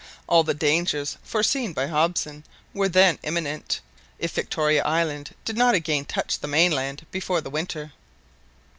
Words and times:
All 0.25 0.43
the 0.43 0.55
dangers 0.55 1.17
foreseen 1.23 1.73
by 1.73 1.85
Hobson 1.85 2.43
were 2.73 2.89
then 2.89 3.19
imminent, 3.21 3.81
if 4.17 4.31
Victoria 4.31 4.83
Island 4.83 5.35
did 5.45 5.55
not 5.57 5.75
again 5.75 6.05
touch 6.05 6.39
the 6.39 6.47
mainland 6.47 7.05
before 7.11 7.39
the 7.39 7.51
winter. 7.51 7.93